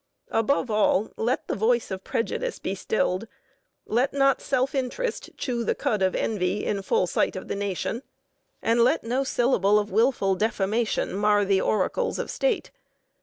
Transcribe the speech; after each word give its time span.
Above 0.31 0.71
all, 0.71 1.11
let 1.15 1.47
the 1.47 1.53
voice 1.53 1.91
of 1.91 2.03
prejudice 2.03 2.57
be 2.57 2.73
stilled, 2.73 3.27
let 3.85 4.11
not 4.13 4.41
self 4.41 4.73
interest 4.73 5.29
chew 5.37 5.63
the 5.63 5.75
cud 5.75 6.01
of 6.01 6.15
envy 6.15 6.65
in 6.65 6.81
full 6.81 7.05
sight 7.05 7.35
of 7.35 7.47
the 7.47 7.55
nation, 7.55 8.01
and 8.63 8.81
let 8.83 9.03
no 9.03 9.23
syllable 9.23 9.77
of 9.77 9.91
willful 9.91 10.33
defamation 10.33 11.13
mar 11.15 11.45
the 11.45 11.61
oracles 11.61 12.17
of 12.17 12.31
state. 12.31 12.71